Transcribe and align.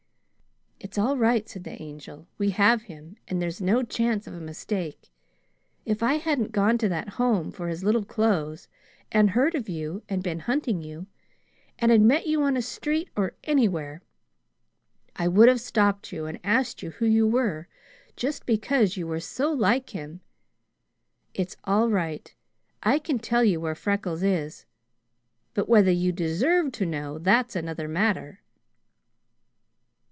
"It's 0.83 0.97
all 0.97 1.15
right," 1.15 1.47
said 1.47 1.63
the 1.63 1.79
Angel. 1.79 2.27
"We 2.37 2.49
have 2.49 2.81
him, 2.81 3.15
and 3.27 3.39
there's 3.41 3.61
no 3.61 3.81
chance 3.83 4.27
of 4.27 4.33
a 4.33 4.41
mistake. 4.41 5.09
If 5.85 6.03
I 6.03 6.15
hadn't 6.15 6.51
gone 6.51 6.77
to 6.79 6.89
that 6.89 7.09
Home 7.11 7.51
for 7.51 7.69
his 7.69 7.83
little 7.83 8.03
clothes, 8.03 8.67
and 9.11 9.29
heard 9.29 9.55
of 9.55 9.69
you 9.69 10.03
and 10.09 10.23
been 10.23 10.39
hunting 10.41 10.81
you, 10.81 11.05
and 11.79 11.91
had 11.91 12.01
met 12.01 12.25
you 12.27 12.41
on 12.41 12.55
the 12.55 12.61
street, 12.63 13.09
or 13.15 13.35
anywhere, 13.43 14.01
I 15.15 15.29
would 15.29 15.47
have 15.47 15.61
stopped 15.61 16.11
you 16.11 16.25
and 16.25 16.39
asked 16.43 16.81
you 16.83 16.89
who 16.89 17.05
you 17.05 17.25
were, 17.27 17.69
just 18.17 18.45
because 18.47 18.97
you 18.97 19.09
are 19.11 19.19
so 19.21 19.49
like 19.49 19.91
him. 19.91 20.19
It's 21.33 21.55
all 21.63 21.89
right. 21.89 22.35
I 22.83 22.97
can 22.99 23.19
tell 23.19 23.45
you 23.45 23.61
where 23.61 23.75
Freckles 23.75 24.23
is; 24.23 24.65
but 25.53 25.69
whether 25.69 25.91
you 25.91 26.11
deserve 26.11 26.71
to 26.73 26.85
know 26.87 27.17
that's 27.19 27.55
another 27.55 27.87
matter!" 27.87 28.39